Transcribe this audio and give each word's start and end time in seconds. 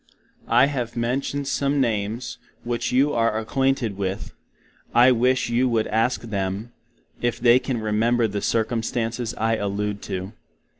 I 0.47 0.65
have 0.65 0.97
mentioned 0.97 1.47
some 1.47 1.79
names 1.79 2.39
which 2.63 2.91
you 2.91 3.13
are 3.13 3.37
aquainted 3.37 3.97
with: 3.97 4.33
I 4.95 5.11
wish 5.11 5.49
you 5.49 5.69
would 5.69 5.85
Ask 5.85 6.21
them, 6.23 6.71
if 7.21 7.39
they 7.39 7.59
can 7.59 7.79
remember 7.79 8.27
the 8.27 8.41
Circumstances 8.41 9.35
I 9.35 9.57
alude 9.57 10.01
to. 10.01 10.33